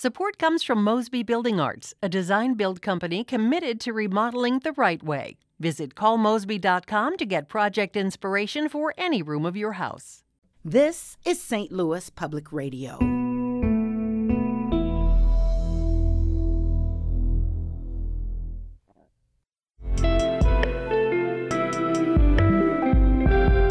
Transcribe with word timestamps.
Support 0.00 0.38
comes 0.38 0.62
from 0.62 0.84
Mosby 0.84 1.24
Building 1.24 1.58
Arts, 1.58 1.92
a 2.00 2.08
design 2.08 2.54
build 2.54 2.80
company 2.80 3.24
committed 3.24 3.80
to 3.80 3.92
remodeling 3.92 4.60
the 4.60 4.70
right 4.74 5.02
way. 5.02 5.38
Visit 5.58 5.96
callmosby.com 5.96 7.16
to 7.16 7.26
get 7.26 7.48
project 7.48 7.96
inspiration 7.96 8.68
for 8.68 8.94
any 8.96 9.22
room 9.22 9.44
of 9.44 9.56
your 9.56 9.72
house. 9.72 10.22
This 10.64 11.16
is 11.24 11.42
St. 11.42 11.72
Louis 11.72 12.10
Public 12.10 12.52
Radio. 12.52 12.96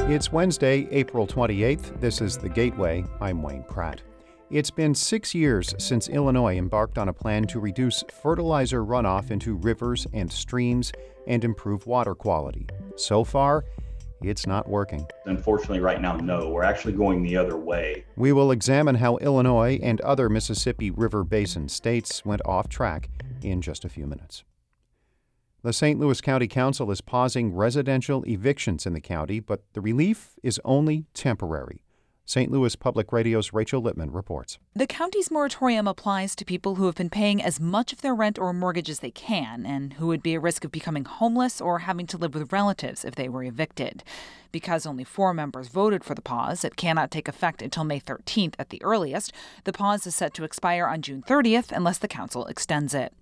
It's 0.09 0.33
Wednesday, 0.33 0.89
April 0.91 1.25
28th. 1.25 2.01
This 2.01 2.19
is 2.19 2.37
The 2.37 2.49
Gateway. 2.49 3.05
I'm 3.21 3.41
Wayne 3.41 3.63
Pratt. 3.63 4.01
It's 4.49 4.71
been 4.71 4.95
six 4.95 5.35
years 5.35 5.75
since 5.77 6.07
Illinois 6.07 6.57
embarked 6.57 6.97
on 6.97 7.09
a 7.09 7.13
plan 7.13 7.47
to 7.47 7.59
reduce 7.59 8.05
fertilizer 8.21 8.81
runoff 8.81 9.29
into 9.29 9.55
rivers 9.55 10.07
and 10.13 10.31
streams 10.31 10.93
and 11.27 11.43
improve 11.43 11.85
water 11.85 12.15
quality. 12.15 12.65
So 12.95 13.25
far, 13.25 13.65
it's 14.21 14.47
not 14.47 14.69
working. 14.69 15.05
Unfortunately, 15.25 15.81
right 15.81 15.99
now, 15.99 16.15
no. 16.15 16.47
We're 16.47 16.63
actually 16.63 16.93
going 16.93 17.23
the 17.23 17.35
other 17.35 17.57
way. 17.57 18.05
We 18.15 18.31
will 18.31 18.51
examine 18.51 18.95
how 18.95 19.17
Illinois 19.17 19.81
and 19.83 19.99
other 19.99 20.29
Mississippi 20.29 20.91
River 20.91 21.25
Basin 21.25 21.67
states 21.67 22.23
went 22.23 22.41
off 22.45 22.69
track 22.69 23.09
in 23.41 23.61
just 23.61 23.83
a 23.83 23.89
few 23.89 24.07
minutes. 24.07 24.45
The 25.61 25.73
St. 25.73 25.99
Louis 25.99 26.21
County 26.21 26.47
Council 26.47 26.89
is 26.89 27.01
pausing 27.01 27.53
residential 27.53 28.23
evictions 28.25 28.85
in 28.85 28.93
the 28.93 29.01
county, 29.01 29.41
but 29.41 29.65
the 29.73 29.81
relief 29.81 30.35
is 30.41 30.61
only 30.63 31.03
temporary. 31.13 31.83
St. 32.27 32.51
Louis 32.51 32.75
Public 32.75 33.13
Radio's 33.13 33.53
Rachel 33.53 33.81
Lippman 33.81 34.11
reports. 34.11 34.59
The 34.75 34.85
county's 34.85 35.31
moratorium 35.31 35.87
applies 35.87 36.35
to 36.35 36.43
people 36.43 36.75
who 36.75 36.85
have 36.87 36.95
been 36.95 37.09
paying 37.09 37.41
as 37.41 37.57
much 37.57 37.93
of 37.93 38.01
their 38.01 38.13
rent 38.13 38.37
or 38.37 38.51
mortgage 38.51 38.89
as 38.89 38.99
they 38.99 39.11
can 39.11 39.65
and 39.65 39.93
who 39.93 40.07
would 40.07 40.21
be 40.21 40.35
at 40.35 40.41
risk 40.41 40.65
of 40.65 40.71
becoming 40.73 41.05
homeless 41.05 41.61
or 41.61 41.79
having 41.79 42.05
to 42.07 42.17
live 42.17 42.35
with 42.35 42.51
relatives 42.51 43.05
if 43.05 43.15
they 43.15 43.29
were 43.29 43.45
evicted. 43.45 44.03
Because 44.51 44.85
only 44.85 45.05
four 45.05 45.33
members 45.33 45.69
voted 45.69 46.03
for 46.03 46.15
the 46.15 46.21
pause, 46.21 46.65
it 46.65 46.75
cannot 46.75 47.11
take 47.11 47.29
effect 47.29 47.61
until 47.61 47.85
May 47.85 48.01
13th 48.01 48.55
at 48.59 48.71
the 48.71 48.83
earliest. 48.83 49.31
The 49.63 49.71
pause 49.71 50.05
is 50.05 50.13
set 50.13 50.33
to 50.33 50.43
expire 50.43 50.85
on 50.85 51.01
June 51.01 51.23
30th 51.25 51.71
unless 51.71 51.97
the 51.97 52.09
council 52.09 52.45
extends 52.47 52.93
it. 52.93 53.13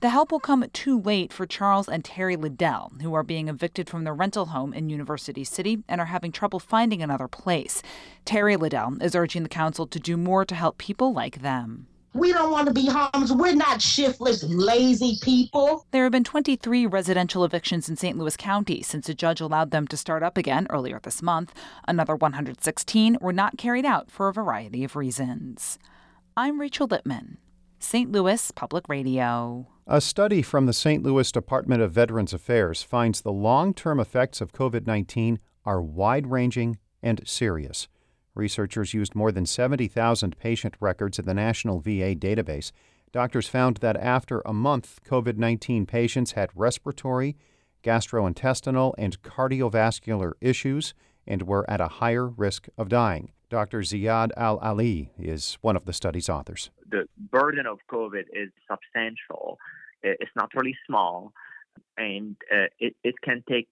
The 0.00 0.10
help 0.10 0.30
will 0.30 0.38
come 0.38 0.64
too 0.72 1.00
late 1.00 1.32
for 1.32 1.44
Charles 1.44 1.88
and 1.88 2.04
Terry 2.04 2.36
Liddell, 2.36 2.92
who 3.02 3.14
are 3.14 3.24
being 3.24 3.48
evicted 3.48 3.90
from 3.90 4.04
their 4.04 4.14
rental 4.14 4.46
home 4.46 4.72
in 4.72 4.88
University 4.88 5.42
City 5.42 5.82
and 5.88 6.00
are 6.00 6.06
having 6.06 6.30
trouble 6.30 6.60
finding 6.60 7.02
another 7.02 7.26
place. 7.26 7.82
Terry 8.24 8.54
Liddell 8.56 9.02
is 9.02 9.16
urging 9.16 9.42
the 9.42 9.48
council 9.48 9.88
to 9.88 9.98
do 9.98 10.16
more 10.16 10.44
to 10.44 10.54
help 10.54 10.78
people 10.78 11.12
like 11.12 11.42
them. 11.42 11.88
We 12.14 12.32
don't 12.32 12.52
want 12.52 12.68
to 12.68 12.72
be 12.72 12.86
homeless. 12.86 13.32
We're 13.32 13.56
not 13.56 13.82
shiftless, 13.82 14.44
lazy 14.44 15.18
people. 15.20 15.84
There 15.90 16.04
have 16.04 16.12
been 16.12 16.22
23 16.22 16.86
residential 16.86 17.44
evictions 17.44 17.88
in 17.88 17.96
St. 17.96 18.16
Louis 18.16 18.36
County 18.36 18.82
since 18.82 19.08
a 19.08 19.14
judge 19.14 19.40
allowed 19.40 19.72
them 19.72 19.88
to 19.88 19.96
start 19.96 20.22
up 20.22 20.38
again 20.38 20.68
earlier 20.70 21.00
this 21.02 21.22
month. 21.22 21.52
Another 21.88 22.14
116 22.14 23.18
were 23.20 23.32
not 23.32 23.58
carried 23.58 23.84
out 23.84 24.12
for 24.12 24.28
a 24.28 24.32
variety 24.32 24.84
of 24.84 24.94
reasons. 24.94 25.76
I'm 26.36 26.60
Rachel 26.60 26.86
Lippman, 26.86 27.38
St. 27.80 28.12
Louis 28.12 28.52
Public 28.52 28.88
Radio. 28.88 29.66
A 29.90 30.02
study 30.02 30.42
from 30.42 30.66
the 30.66 30.74
St. 30.74 31.02
Louis 31.02 31.32
Department 31.32 31.80
of 31.80 31.92
Veterans 31.92 32.34
Affairs 32.34 32.82
finds 32.82 33.22
the 33.22 33.32
long 33.32 33.72
term 33.72 33.98
effects 33.98 34.42
of 34.42 34.52
COVID 34.52 34.86
19 34.86 35.38
are 35.64 35.80
wide 35.80 36.26
ranging 36.26 36.76
and 37.02 37.26
serious. 37.26 37.88
Researchers 38.34 38.92
used 38.92 39.14
more 39.14 39.32
than 39.32 39.46
70,000 39.46 40.38
patient 40.38 40.74
records 40.78 41.18
in 41.18 41.24
the 41.24 41.32
National 41.32 41.80
VA 41.80 42.14
database. 42.14 42.70
Doctors 43.12 43.48
found 43.48 43.78
that 43.78 43.96
after 43.96 44.42
a 44.44 44.52
month, 44.52 45.00
COVID 45.06 45.38
19 45.38 45.86
patients 45.86 46.32
had 46.32 46.50
respiratory, 46.54 47.38
gastrointestinal, 47.82 48.92
and 48.98 49.22
cardiovascular 49.22 50.32
issues 50.42 50.92
and 51.26 51.44
were 51.44 51.64
at 51.66 51.80
a 51.80 51.88
higher 51.88 52.28
risk 52.28 52.68
of 52.76 52.90
dying. 52.90 53.32
Dr. 53.48 53.80
Ziyad 53.80 54.32
Al-Aly 54.36 55.12
is 55.18 55.56
one 55.62 55.76
of 55.76 55.86
the 55.86 55.94
study's 55.94 56.28
authors. 56.28 56.68
The 56.90 57.08
burden 57.18 57.66
of 57.66 57.78
COVID 57.90 58.24
is 58.32 58.50
substantial. 58.70 59.58
It's 60.02 60.30
not 60.36 60.50
really 60.54 60.76
small, 60.86 61.32
and 61.96 62.36
uh, 62.52 62.66
it, 62.78 62.94
it 63.02 63.16
can 63.22 63.42
take 63.48 63.68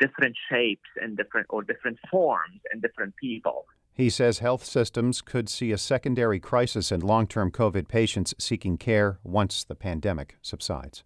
different 0.00 0.36
shapes 0.50 0.88
and 1.00 1.16
different 1.16 1.46
or 1.50 1.62
different 1.62 1.98
forms 2.10 2.60
in 2.72 2.80
different 2.80 3.14
people. 3.16 3.66
He 3.92 4.10
says 4.10 4.40
health 4.40 4.64
systems 4.64 5.22
could 5.22 5.48
see 5.48 5.72
a 5.72 5.78
secondary 5.78 6.38
crisis 6.38 6.92
in 6.92 7.00
long 7.00 7.26
term 7.26 7.50
COVID 7.50 7.88
patients 7.88 8.34
seeking 8.38 8.76
care 8.76 9.18
once 9.22 9.64
the 9.64 9.74
pandemic 9.74 10.36
subsides. 10.42 11.02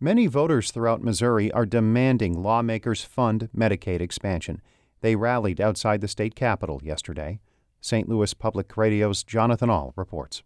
Many 0.00 0.26
voters 0.28 0.70
throughout 0.70 1.02
Missouri 1.02 1.50
are 1.52 1.66
demanding 1.66 2.40
lawmakers 2.42 3.02
fund 3.02 3.48
Medicaid 3.56 4.00
expansion. 4.00 4.60
They 5.00 5.16
rallied 5.16 5.60
outside 5.60 6.00
the 6.00 6.08
state 6.08 6.34
capitol 6.34 6.80
yesterday. 6.84 7.40
St. 7.80 8.08
Louis 8.08 8.34
Public 8.34 8.76
Radio's 8.76 9.22
Jonathan 9.22 9.70
Ahl 9.70 9.92
reports. 9.96 10.42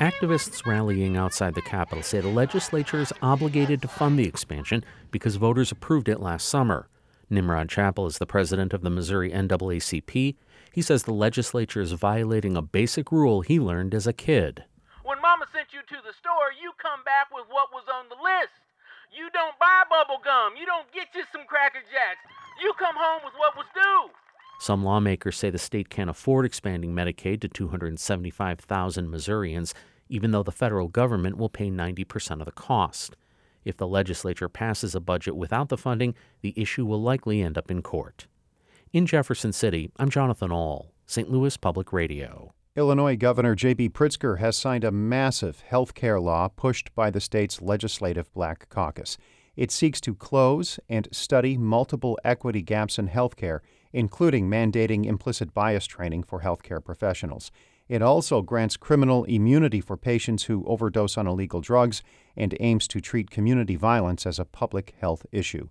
Activists 0.00 0.66
rallying 0.66 1.16
outside 1.16 1.54
the 1.54 1.62
Capitol 1.62 2.02
say 2.02 2.18
the 2.20 2.26
legislature 2.26 2.98
is 2.98 3.12
obligated 3.22 3.80
to 3.82 3.86
fund 3.86 4.18
the 4.18 4.26
expansion 4.26 4.84
because 5.12 5.36
voters 5.36 5.70
approved 5.70 6.08
it 6.08 6.18
last 6.18 6.48
summer. 6.48 6.88
Nimrod 7.30 7.68
Chapel 7.68 8.06
is 8.06 8.18
the 8.18 8.26
president 8.26 8.74
of 8.74 8.82
the 8.82 8.90
Missouri 8.90 9.30
NAACP. 9.30 10.34
He 10.72 10.82
says 10.82 11.04
the 11.04 11.14
legislature 11.14 11.80
is 11.80 11.92
violating 11.92 12.56
a 12.56 12.62
basic 12.62 13.12
rule 13.12 13.42
he 13.42 13.60
learned 13.60 13.94
as 13.94 14.06
a 14.06 14.12
kid. 14.12 14.64
When 15.04 15.20
Mama 15.20 15.46
sent 15.54 15.72
you 15.72 15.80
to 15.80 16.02
the 16.02 16.12
store, 16.18 16.50
you 16.60 16.72
come 16.82 17.04
back 17.04 17.30
with 17.32 17.46
what 17.48 17.70
was 17.70 17.84
on 17.86 18.08
the 18.08 18.18
list. 18.18 18.58
You 19.14 19.30
don't 19.30 19.54
buy 19.60 19.84
bubble 19.88 20.18
gum. 20.24 20.56
You 20.58 20.66
don't 20.66 20.90
get 20.90 21.14
you 21.14 21.22
some 21.30 21.46
Cracker 21.46 21.84
Jacks. 21.92 22.24
You 22.60 22.72
come 22.74 22.96
home 22.96 23.22
with 23.24 23.34
what 23.38 23.56
was 23.56 23.66
due. 23.72 24.10
Some 24.62 24.84
lawmakers 24.84 25.36
say 25.36 25.50
the 25.50 25.58
state 25.58 25.90
can't 25.90 26.08
afford 26.08 26.46
expanding 26.46 26.94
Medicaid 26.94 27.40
to 27.40 27.48
275,000 27.48 29.10
Missourians, 29.10 29.74
even 30.08 30.30
though 30.30 30.44
the 30.44 30.52
federal 30.52 30.86
government 30.86 31.36
will 31.36 31.48
pay 31.48 31.68
90% 31.68 32.38
of 32.38 32.44
the 32.44 32.52
cost. 32.52 33.16
If 33.64 33.76
the 33.76 33.88
legislature 33.88 34.48
passes 34.48 34.94
a 34.94 35.00
budget 35.00 35.34
without 35.34 35.68
the 35.68 35.76
funding, 35.76 36.14
the 36.42 36.54
issue 36.56 36.86
will 36.86 37.02
likely 37.02 37.42
end 37.42 37.58
up 37.58 37.72
in 37.72 37.82
court. 37.82 38.28
In 38.92 39.04
Jefferson 39.04 39.52
City, 39.52 39.90
I'm 39.96 40.10
Jonathan 40.10 40.52
Ahl, 40.52 40.92
St. 41.06 41.28
Louis 41.28 41.56
Public 41.56 41.92
Radio. 41.92 42.54
Illinois 42.76 43.16
Governor 43.16 43.56
J.B. 43.56 43.88
Pritzker 43.88 44.38
has 44.38 44.56
signed 44.56 44.84
a 44.84 44.92
massive 44.92 45.58
health 45.62 45.92
care 45.94 46.20
law 46.20 46.46
pushed 46.46 46.94
by 46.94 47.10
the 47.10 47.20
state's 47.20 47.60
legislative 47.60 48.32
black 48.32 48.68
caucus. 48.68 49.18
It 49.56 49.72
seeks 49.72 50.00
to 50.02 50.14
close 50.14 50.78
and 50.88 51.08
study 51.10 51.58
multiple 51.58 52.16
equity 52.24 52.62
gaps 52.62 52.96
in 52.96 53.08
health 53.08 53.34
care, 53.34 53.60
including 53.92 54.48
mandating 54.48 55.06
implicit 55.06 55.52
bias 55.54 55.86
training 55.86 56.22
for 56.22 56.40
healthcare 56.40 56.84
professionals. 56.84 57.50
It 57.88 58.00
also 58.00 58.40
grants 58.40 58.76
criminal 58.76 59.24
immunity 59.24 59.80
for 59.80 59.96
patients 59.96 60.44
who 60.44 60.64
overdose 60.66 61.18
on 61.18 61.26
illegal 61.26 61.60
drugs 61.60 62.02
and 62.36 62.56
aims 62.60 62.88
to 62.88 63.00
treat 63.00 63.30
community 63.30 63.76
violence 63.76 64.24
as 64.24 64.38
a 64.38 64.44
public 64.44 64.94
health 65.00 65.26
issue. 65.30 65.68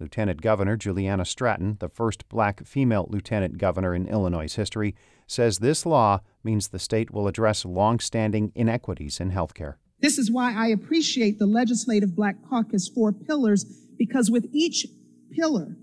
Lieutenant 0.00 0.40
Governor 0.40 0.76
Juliana 0.76 1.24
Stratton, 1.24 1.76
the 1.80 1.88
first 1.88 2.28
black 2.28 2.64
female 2.64 3.06
lieutenant 3.10 3.58
governor 3.58 3.94
in 3.94 4.06
Illinois' 4.06 4.54
history, 4.54 4.94
says 5.26 5.58
this 5.58 5.84
law 5.84 6.20
means 6.44 6.68
the 6.68 6.78
state 6.78 7.10
will 7.10 7.26
address 7.26 7.64
long-standing 7.64 8.52
inequities 8.54 9.20
in 9.20 9.30
health 9.30 9.54
care. 9.54 9.78
This 10.00 10.16
is 10.16 10.30
why 10.30 10.54
I 10.54 10.68
appreciate 10.68 11.40
the 11.40 11.46
Legislative 11.46 12.14
Black 12.14 12.36
Caucus 12.48 12.88
four 12.88 13.12
pillars, 13.12 13.64
because 13.98 14.30
with 14.30 14.46
each 14.52 14.86
pillar, 15.32 15.76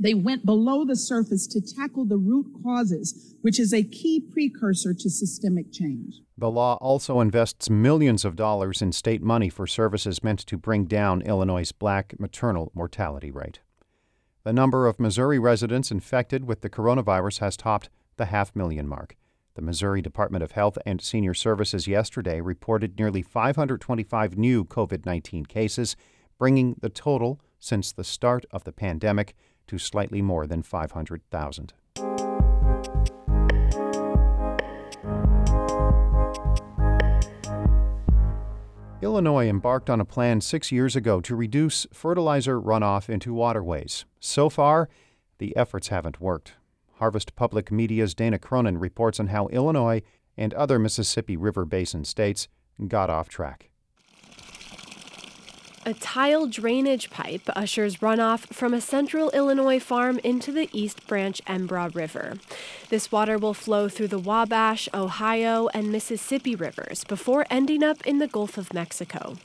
they 0.00 0.14
went 0.14 0.46
below 0.46 0.84
the 0.86 0.96
surface 0.96 1.46
to 1.46 1.60
tackle 1.60 2.06
the 2.06 2.16
root 2.16 2.46
causes, 2.64 3.34
which 3.42 3.60
is 3.60 3.74
a 3.74 3.84
key 3.84 4.18
precursor 4.18 4.94
to 4.94 5.10
systemic 5.10 5.70
change. 5.70 6.22
The 6.38 6.50
law 6.50 6.78
also 6.80 7.20
invests 7.20 7.68
millions 7.68 8.24
of 8.24 8.34
dollars 8.34 8.80
in 8.80 8.92
state 8.92 9.22
money 9.22 9.50
for 9.50 9.66
services 9.66 10.24
meant 10.24 10.40
to 10.46 10.56
bring 10.56 10.86
down 10.86 11.20
Illinois' 11.20 11.70
black 11.70 12.18
maternal 12.18 12.72
mortality 12.74 13.30
rate. 13.30 13.60
The 14.42 14.54
number 14.54 14.86
of 14.86 14.98
Missouri 14.98 15.38
residents 15.38 15.90
infected 15.90 16.44
with 16.44 16.62
the 16.62 16.70
coronavirus 16.70 17.40
has 17.40 17.58
topped 17.58 17.90
the 18.16 18.26
half 18.26 18.56
million 18.56 18.88
mark. 18.88 19.16
The 19.54 19.62
Missouri 19.62 20.00
Department 20.00 20.42
of 20.42 20.52
Health 20.52 20.78
and 20.86 21.02
Senior 21.02 21.34
Services 21.34 21.86
yesterday 21.86 22.40
reported 22.40 22.98
nearly 22.98 23.20
525 23.20 24.38
new 24.38 24.64
COVID 24.64 25.04
19 25.04 25.44
cases, 25.44 25.94
bringing 26.38 26.76
the 26.80 26.88
total 26.88 27.38
since 27.58 27.92
the 27.92 28.04
start 28.04 28.46
of 28.50 28.64
the 28.64 28.72
pandemic 28.72 29.34
to 29.70 29.78
slightly 29.78 30.20
more 30.20 30.48
than 30.48 30.64
500,000. 30.64 31.72
Illinois 39.00 39.48
embarked 39.48 39.88
on 39.88 40.00
a 40.00 40.04
plan 40.04 40.40
six 40.40 40.72
years 40.72 40.96
ago 40.96 41.20
to 41.20 41.36
reduce 41.36 41.86
fertilizer 41.92 42.60
runoff 42.60 43.08
into 43.08 43.32
waterways. 43.32 44.04
So 44.18 44.50
far, 44.50 44.88
the 45.38 45.56
efforts 45.56 45.86
haven't 45.86 46.20
worked. 46.20 46.54
Harvest 46.94 47.36
Public 47.36 47.70
Media's 47.70 48.12
Dana 48.12 48.40
Cronin 48.40 48.76
reports 48.76 49.20
on 49.20 49.28
how 49.28 49.46
Illinois 49.48 50.02
and 50.36 50.52
other 50.54 50.80
Mississippi 50.80 51.36
River 51.36 51.64
Basin 51.64 52.04
states 52.04 52.48
got 52.88 53.08
off 53.08 53.28
track. 53.28 53.69
A 55.90 55.94
tile 55.94 56.46
drainage 56.46 57.10
pipe 57.10 57.42
ushers 57.56 57.96
runoff 57.96 58.46
from 58.54 58.72
a 58.72 58.80
central 58.80 59.28
Illinois 59.30 59.80
farm 59.80 60.20
into 60.20 60.52
the 60.52 60.68
East 60.72 61.04
Branch 61.08 61.42
Embarras 61.48 61.96
River. 61.96 62.38
This 62.90 63.10
water 63.10 63.38
will 63.38 63.54
flow 63.54 63.88
through 63.88 64.06
the 64.06 64.20
Wabash, 64.20 64.88
Ohio, 64.94 65.66
and 65.74 65.90
Mississippi 65.90 66.54
rivers 66.54 67.02
before 67.02 67.44
ending 67.50 67.82
up 67.82 68.06
in 68.06 68.18
the 68.18 68.28
Gulf 68.28 68.56
of 68.56 68.72
Mexico. 68.72 69.36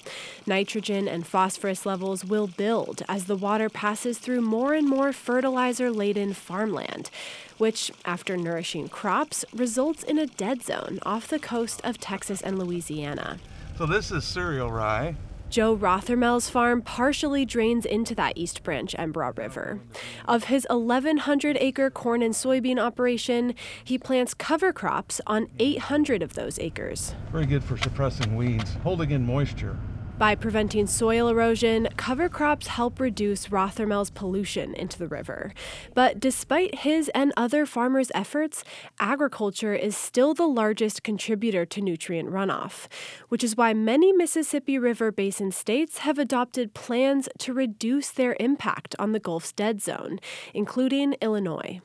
Nitrogen 0.46 1.08
and 1.08 1.26
phosphorus 1.26 1.84
levels 1.84 2.24
will 2.24 2.46
build 2.46 3.02
as 3.10 3.26
the 3.26 3.36
water 3.36 3.68
passes 3.68 4.20
through 4.20 4.42
more 4.42 4.76
and 4.76 4.88
more 4.88 5.12
fertilizer 5.14 5.90
laden 5.90 6.36
farmland, 6.36 7.10
which, 7.58 7.92
after 8.06 8.38
nourishing 8.38 8.88
crops, 8.88 9.46
results 9.52 10.04
in 10.04 10.20
a 10.20 10.28
dead 10.28 10.62
zone 10.62 11.00
off 11.02 11.28
the 11.28 11.40
coast 11.40 11.82
of 11.84 12.00
Texas 12.00 12.40
and 12.44 12.60
Louisiana. 12.60 13.40
So, 13.80 13.88
this 13.88 14.12
is 14.12 14.24
cereal 14.24 14.72
rye. 14.72 15.16
Joe 15.50 15.74
Rothermel's 15.74 16.50
farm 16.50 16.82
partially 16.82 17.46
drains 17.46 17.86
into 17.86 18.14
that 18.16 18.34
East 18.36 18.64
Branch 18.64 18.94
Embarras 18.98 19.38
River. 19.38 19.80
Of 20.28 20.46
his 20.46 20.68
1,100 20.70 21.58
acre 21.60 21.90
corn 21.90 22.22
and 22.22 22.34
soybean 22.34 22.80
operation, 22.80 23.56
he 23.84 23.98
plants 23.98 24.34
cover 24.34 24.74
crops 24.74 25.22
on 25.26 25.48
800 25.60 26.22
of 26.22 26.34
those 26.34 26.60
acres. 26.60 27.16
Very 27.32 27.46
good 27.46 27.64
for 27.64 27.78
suppressing 27.78 28.36
weeds, 28.36 28.76
holding 28.84 29.12
in 29.12 29.26
moisture. 29.26 29.78
By 30.18 30.36
preventing 30.36 30.88
soil 30.88 31.28
erosion, 31.28 31.90
cover 31.98 32.30
crops 32.30 32.68
help 32.68 33.02
reduce 33.02 33.52
Rothermel's 33.52 34.10
pollution 34.10 34.74
into 34.74 34.98
the 34.98 35.10
river. 35.10 35.54
But 35.94 36.22
despite 36.22 36.80
his 36.80 37.10
and 37.10 37.34
other 37.36 37.66
farmers' 37.66 38.14
efforts, 38.16 38.64
agriculture 38.98 39.74
is 39.74 39.98
still 39.98 40.34
the 40.34 40.48
largest 40.48 41.04
contributor 41.04 41.66
to 41.66 41.82
nutrient 41.82 42.30
runoff, 42.30 42.88
which 43.28 43.44
is 43.44 43.58
why 43.58 43.74
many 43.74 44.14
Mississippi 44.14 44.80
River 44.80 45.12
Basin 45.12 45.52
states 45.52 45.98
have 46.00 46.18
adopted 46.18 46.74
plans 46.74 47.28
to 47.40 47.52
reduce 47.54 48.10
their 48.10 48.38
impact 48.40 48.96
on 48.98 49.12
the 49.12 49.20
Gulf's 49.20 49.52
dead 49.52 49.82
zone, 49.82 50.20
including 50.54 51.18
Illinois. 51.20 51.82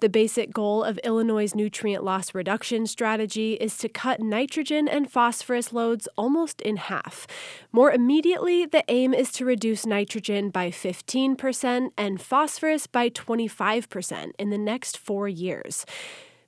The 0.00 0.08
basic 0.08 0.52
goal 0.52 0.82
of 0.82 0.98
Illinois' 1.04 1.54
nutrient 1.54 2.04
loss 2.04 2.34
reduction 2.34 2.86
strategy 2.86 3.54
is 3.54 3.76
to 3.78 3.88
cut 3.88 4.20
nitrogen 4.20 4.88
and 4.88 5.10
phosphorus 5.10 5.72
loads 5.72 6.08
almost 6.16 6.60
in 6.60 6.76
half. 6.76 7.26
More 7.72 7.92
immediately, 7.92 8.66
the 8.66 8.84
aim 8.88 9.14
is 9.14 9.32
to 9.32 9.44
reduce 9.44 9.86
nitrogen 9.86 10.50
by 10.50 10.70
15% 10.70 11.90
and 11.96 12.20
phosphorus 12.20 12.86
by 12.86 13.10
25% 13.10 14.30
in 14.38 14.50
the 14.50 14.58
next 14.58 14.98
four 14.98 15.28
years. 15.28 15.86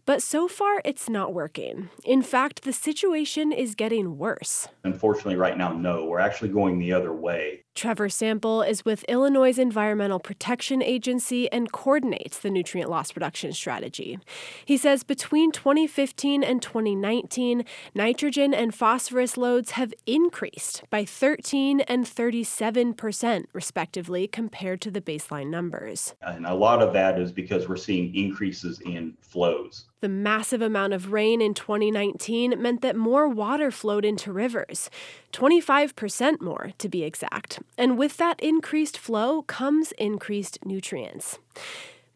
But 0.06 0.22
so 0.22 0.48
far, 0.48 0.82
it's 0.84 1.08
not 1.08 1.32
working. 1.32 1.88
In 2.04 2.22
fact, 2.22 2.64
the 2.64 2.74
situation 2.74 3.52
is 3.52 3.74
getting 3.74 4.18
worse. 4.18 4.68
Unfortunately, 4.84 5.36
right 5.36 5.56
now, 5.56 5.72
no. 5.72 6.04
We're 6.04 6.18
actually 6.18 6.50
going 6.50 6.78
the 6.78 6.92
other 6.92 7.12
way. 7.12 7.63
Trevor 7.74 8.08
Sample 8.08 8.62
is 8.62 8.84
with 8.84 9.02
Illinois' 9.08 9.58
Environmental 9.58 10.20
Protection 10.20 10.80
Agency 10.80 11.50
and 11.50 11.72
coordinates 11.72 12.38
the 12.38 12.48
nutrient 12.48 12.88
loss 12.88 13.16
reduction 13.16 13.52
strategy. 13.52 14.20
He 14.64 14.76
says 14.76 15.02
between 15.02 15.50
2015 15.50 16.44
and 16.44 16.62
2019, 16.62 17.64
nitrogen 17.92 18.54
and 18.54 18.72
phosphorus 18.72 19.36
loads 19.36 19.72
have 19.72 19.92
increased 20.06 20.84
by 20.88 21.04
13 21.04 21.80
and 21.80 22.06
37 22.06 22.94
percent, 22.94 23.48
respectively, 23.52 24.28
compared 24.28 24.80
to 24.82 24.90
the 24.92 25.00
baseline 25.00 25.48
numbers. 25.48 26.14
And 26.22 26.46
a 26.46 26.54
lot 26.54 26.80
of 26.80 26.92
that 26.92 27.18
is 27.18 27.32
because 27.32 27.68
we're 27.68 27.76
seeing 27.76 28.14
increases 28.14 28.80
in 28.82 29.14
flows. 29.20 29.86
The 30.00 30.08
massive 30.08 30.62
amount 30.62 30.92
of 30.92 31.12
rain 31.12 31.40
in 31.40 31.54
2019 31.54 32.60
meant 32.60 32.82
that 32.82 32.94
more 32.94 33.26
water 33.26 33.70
flowed 33.70 34.04
into 34.04 34.32
rivers, 34.32 34.90
25% 35.32 36.40
more 36.40 36.72
to 36.76 36.88
be 36.88 37.02
exact. 37.02 37.58
And 37.76 37.98
with 37.98 38.16
that 38.18 38.40
increased 38.40 38.98
flow 38.98 39.42
comes 39.42 39.92
increased 39.92 40.58
nutrients. 40.64 41.38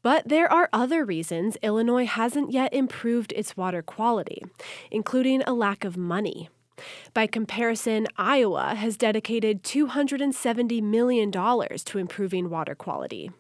But 0.03 0.29
there 0.29 0.50
are 0.50 0.69
other 0.73 1.05
reasons 1.05 1.56
Illinois 1.62 2.06
hasn't 2.06 2.53
yet 2.53 2.73
improved 2.73 3.33
its 3.33 3.56
water 3.56 3.83
quality, 3.83 4.43
including 4.91 5.43
a 5.43 5.53
lack 5.53 5.85
of 5.85 5.97
money. 5.97 6.49
By 7.15 7.27
comparison, 7.27 8.06
Iowa 8.17 8.75
has 8.77 8.97
dedicated 8.97 9.62
$270 9.62 10.83
million 10.83 11.31
to 11.33 11.99
improving 11.99 12.50
water 12.50 12.75
quality. 12.75 13.31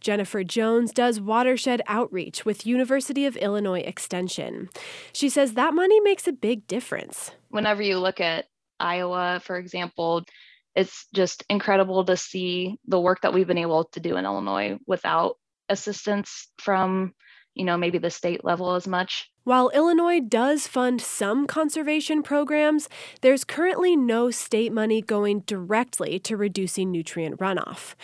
Jennifer 0.00 0.42
Jones 0.42 0.92
does 0.92 1.20
watershed 1.20 1.82
outreach 1.86 2.44
with 2.44 2.66
University 2.66 3.24
of 3.24 3.36
Illinois 3.36 3.80
Extension. 3.80 4.68
She 5.12 5.28
says 5.28 5.54
that 5.54 5.74
money 5.74 6.00
makes 6.00 6.26
a 6.26 6.32
big 6.32 6.66
difference. 6.66 7.30
Whenever 7.50 7.82
you 7.82 7.98
look 7.98 8.20
at 8.20 8.46
Iowa, 8.80 9.40
for 9.44 9.56
example, 9.56 10.24
it's 10.74 11.06
just 11.14 11.44
incredible 11.48 12.04
to 12.04 12.16
see 12.16 12.78
the 12.86 13.00
work 13.00 13.20
that 13.22 13.34
we've 13.34 13.46
been 13.46 13.58
able 13.58 13.84
to 13.84 14.00
do 14.00 14.16
in 14.16 14.24
Illinois 14.24 14.78
without 14.86 15.36
assistance 15.68 16.48
from, 16.58 17.14
you 17.54 17.64
know, 17.64 17.76
maybe 17.76 17.98
the 17.98 18.10
state 18.10 18.44
level 18.44 18.74
as 18.74 18.86
much. 18.86 19.30
While 19.44 19.70
Illinois 19.70 20.20
does 20.20 20.66
fund 20.66 21.00
some 21.00 21.46
conservation 21.46 22.22
programs, 22.22 22.88
there's 23.22 23.44
currently 23.44 23.96
no 23.96 24.30
state 24.30 24.72
money 24.72 25.02
going 25.02 25.40
directly 25.40 26.18
to 26.20 26.36
reducing 26.36 26.90
nutrient 26.90 27.38
runoff. 27.38 27.94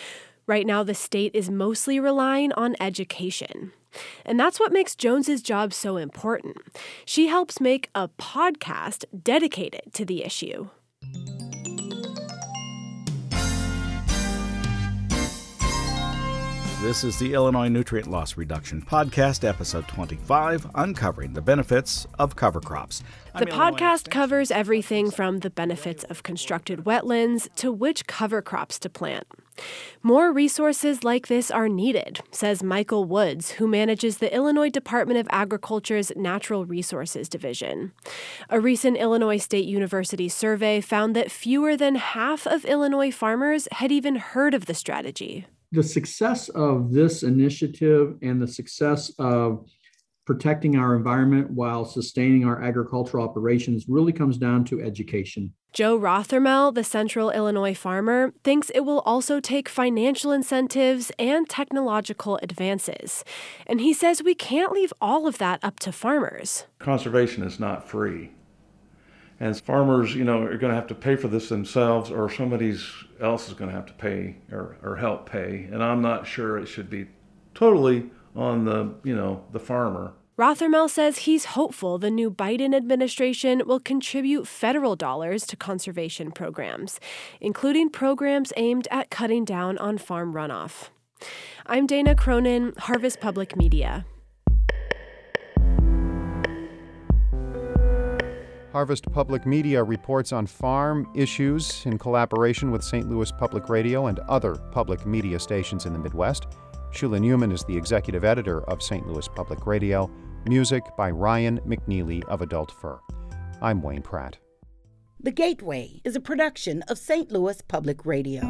Right 0.45 0.65
now, 0.65 0.83
the 0.83 0.95
state 0.95 1.31
is 1.33 1.49
mostly 1.49 1.99
relying 1.99 2.51
on 2.53 2.75
education. 2.79 3.71
And 4.25 4.39
that's 4.39 4.59
what 4.59 4.73
makes 4.73 4.95
Jones's 4.95 5.41
job 5.41 5.73
so 5.73 5.97
important. 5.97 6.57
She 7.05 7.27
helps 7.27 7.61
make 7.61 7.89
a 7.95 8.07
podcast 8.07 9.05
dedicated 9.23 9.93
to 9.93 10.05
the 10.05 10.23
issue. 10.23 10.69
This 16.81 17.03
is 17.03 17.19
the 17.19 17.33
Illinois 17.33 17.67
Nutrient 17.67 18.09
Loss 18.09 18.37
Reduction 18.37 18.81
Podcast, 18.81 19.45
episode 19.45 19.85
25, 19.89 20.65
uncovering 20.75 21.33
the 21.33 21.41
benefits 21.41 22.07
of 22.17 22.37
cover 22.37 22.61
crops. 22.61 23.03
The 23.37 23.47
podcast 23.47 24.09
covers 24.09 24.49
everything 24.49 25.11
from 25.11 25.39
the 25.39 25.49
benefits 25.49 26.05
of 26.05 26.23
constructed 26.23 26.85
wetlands 26.85 27.53
to 27.57 27.73
which 27.73 28.07
cover 28.07 28.41
crops 28.41 28.79
to 28.79 28.89
plant. 28.89 29.27
More 30.03 30.31
resources 30.31 31.03
like 31.03 31.27
this 31.27 31.51
are 31.51 31.67
needed, 31.67 32.21
says 32.31 32.63
Michael 32.63 33.03
Woods, 33.03 33.51
who 33.51 33.67
manages 33.67 34.19
the 34.19 34.33
Illinois 34.33 34.69
Department 34.69 35.19
of 35.19 35.27
Agriculture's 35.31 36.13
Natural 36.15 36.65
Resources 36.65 37.27
Division. 37.27 37.91
A 38.49 38.61
recent 38.61 38.95
Illinois 38.95 39.35
State 39.35 39.65
University 39.65 40.29
survey 40.29 40.79
found 40.79 41.13
that 41.13 41.29
fewer 41.29 41.75
than 41.75 41.95
half 41.95 42.47
of 42.47 42.63
Illinois 42.63 43.11
farmers 43.11 43.67
had 43.73 43.91
even 43.91 44.15
heard 44.15 44.53
of 44.53 44.65
the 44.65 44.73
strategy 44.73 45.45
the 45.71 45.83
success 45.83 46.49
of 46.49 46.91
this 46.91 47.23
initiative 47.23 48.17
and 48.21 48.41
the 48.41 48.47
success 48.47 49.11
of 49.19 49.65
protecting 50.25 50.75
our 50.75 50.95
environment 50.95 51.49
while 51.49 51.83
sustaining 51.83 52.45
our 52.45 52.61
agricultural 52.61 53.27
operations 53.27 53.85
really 53.87 54.13
comes 54.13 54.37
down 54.37 54.63
to 54.63 54.81
education. 54.81 55.51
Joe 55.73 55.99
Rothermel, 55.99 56.73
the 56.73 56.83
Central 56.83 57.29
Illinois 57.29 57.75
farmer, 57.75 58.33
thinks 58.43 58.71
it 58.71 58.81
will 58.81 59.01
also 59.01 59.39
take 59.39 59.69
financial 59.69 60.31
incentives 60.31 61.11
and 61.19 61.47
technological 61.47 62.39
advances. 62.41 63.23
And 63.67 63.81
he 63.81 63.93
says 63.93 64.23
we 64.23 64.35
can't 64.35 64.71
leave 64.71 64.93
all 64.99 65.27
of 65.27 65.37
that 65.37 65.59
up 65.63 65.79
to 65.81 65.91
farmers. 65.91 66.65
Conservation 66.79 67.43
is 67.43 67.59
not 67.59 67.87
free. 67.87 68.31
And 69.39 69.59
farmers, 69.59 70.15
you 70.15 70.23
know, 70.23 70.43
are 70.43 70.57
going 70.57 70.71
to 70.71 70.75
have 70.75 70.87
to 70.87 70.95
pay 70.95 71.15
for 71.15 71.29
this 71.29 71.49
themselves, 71.49 72.11
or 72.11 72.29
somebody 72.29 72.77
else 73.21 73.47
is 73.47 73.53
going 73.53 73.69
to 73.69 73.75
have 73.75 73.85
to 73.85 73.93
pay 73.93 74.35
or, 74.51 74.77
or 74.83 74.97
help 74.97 75.29
pay. 75.29 75.69
And 75.71 75.83
I'm 75.83 76.01
not 76.01 76.27
sure 76.27 76.57
it 76.57 76.67
should 76.67 76.89
be 76.89 77.07
totally 77.53 78.09
on 78.35 78.65
the, 78.65 78.93
you 79.03 79.15
know, 79.15 79.43
the 79.51 79.59
farmer. 79.59 80.13
Rothermel 80.37 80.89
says 80.89 81.19
he's 81.19 81.45
hopeful 81.45 81.97
the 81.97 82.09
new 82.09 82.31
Biden 82.31 82.73
administration 82.73 83.61
will 83.65 83.81
contribute 83.81 84.47
federal 84.47 84.95
dollars 84.95 85.45
to 85.47 85.57
conservation 85.57 86.31
programs, 86.31 86.99
including 87.41 87.89
programs 87.89 88.53
aimed 88.55 88.87
at 88.89 89.09
cutting 89.09 89.43
down 89.43 89.77
on 89.79 89.97
farm 89.97 90.33
runoff. 90.33 90.89
I'm 91.65 91.85
Dana 91.85 92.15
Cronin, 92.15 92.73
Harvest 92.77 93.19
Public 93.19 93.57
Media. 93.57 94.05
Harvest 98.71 99.11
Public 99.11 99.47
Media 99.47 99.83
reports 99.83 100.31
on 100.31 100.45
farm 100.45 101.09
issues 101.15 101.83
in 101.87 101.97
collaboration 101.97 102.69
with 102.69 102.83
St. 102.83 103.09
Louis 103.09 103.31
Public 103.31 103.67
Radio 103.67 104.05
and 104.07 104.19
other 104.29 104.55
public 104.71 105.07
media 105.07 105.39
stations 105.39 105.87
in 105.87 105.93
the 105.93 105.97
Midwest. 105.97 106.45
Shula 106.91 107.19
Neuman 107.19 107.51
is 107.51 107.63
the 107.63 107.75
executive 107.75 108.23
editor 108.23 108.63
of 108.65 108.83
St. 108.83 109.07
Louis 109.07 109.27
Public 109.27 109.65
Radio. 109.65 110.09
Music 110.45 110.83
by 110.95 111.09
Ryan 111.09 111.59
McNeely 111.67 112.23
of 112.25 112.43
Adult 112.43 112.71
Fur. 112.71 112.99
I'm 113.59 113.81
Wayne 113.81 114.03
Pratt. 114.03 114.37
The 115.19 115.31
Gateway 115.31 115.99
is 116.05 116.15
a 116.15 116.21
production 116.21 116.83
of 116.83 116.99
St. 116.99 117.31
Louis 117.31 117.61
Public 117.63 118.05
Radio. 118.05 118.41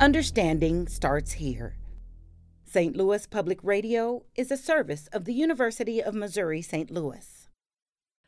Understanding 0.00 0.86
starts 0.86 1.32
here. 1.32 1.77
St. 2.70 2.94
Louis 2.94 3.26
Public 3.26 3.58
Radio 3.62 4.24
is 4.36 4.50
a 4.50 4.56
service 4.58 5.08
of 5.10 5.24
the 5.24 5.32
University 5.32 6.02
of 6.02 6.14
Missouri 6.14 6.60
St. 6.60 6.90
Louis. 6.90 7.48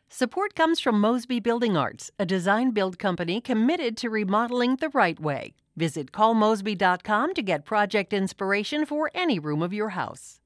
Support 0.09 0.55
comes 0.55 0.81
from 0.81 0.99
Mosby 0.99 1.41
Building 1.41 1.77
Arts, 1.77 2.11
a 2.19 2.25
design 2.25 2.71
build 2.71 2.99
company 2.99 3.43
committed 3.43 3.99
to 3.99 4.09
remodeling 4.09 4.77
the 4.77 4.89
right 4.89 5.21
way. 5.21 5.53
Visit 5.77 6.11
callmosby.com 6.11 7.35
to 7.35 7.43
get 7.43 7.67
project 7.67 8.15
inspiration 8.15 8.87
for 8.87 9.11
any 9.15 9.39
room 9.39 9.63
of 9.63 9.75
your 9.75 9.91
house. 9.91 10.40